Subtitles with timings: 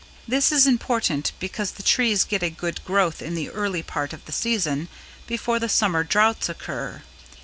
[0.27, 4.25] This is important because the trees get a good growth in the early part of
[4.25, 4.87] the season
[5.27, 7.03] before the Summer droughts occur.